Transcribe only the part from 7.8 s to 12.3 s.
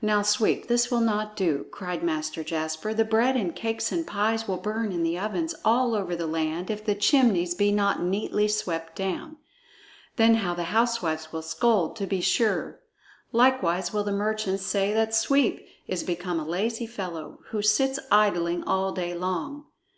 neatly swept down. Then how the housewives will scold, to be